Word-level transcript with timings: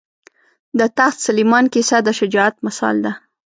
د 0.79 0.81
تخت 0.97 1.17
سلیمان 1.27 1.65
کیسه 1.73 1.97
د 2.03 2.09
شجاعت 2.19 2.55
مثال 2.67 2.95
ده. 3.05 3.11